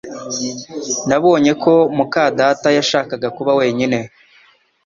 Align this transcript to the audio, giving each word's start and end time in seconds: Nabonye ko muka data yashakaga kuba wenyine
Nabonye 1.07 1.51
ko 1.63 1.73
muka 1.97 2.21
data 2.39 2.67
yashakaga 2.77 3.27
kuba 3.37 3.51
wenyine 3.59 3.99